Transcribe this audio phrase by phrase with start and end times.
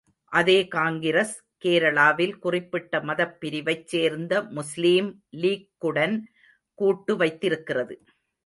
[0.31, 5.09] அதே காங்கிரஸ், கேரளாவில் குறிப்பிட்ட மதப் பிரிவைச் சேர்ந்த முஸ்லீம்
[5.37, 6.17] லீக்குடன்
[6.79, 7.95] கூட்டு வைத்திருக்கிறது.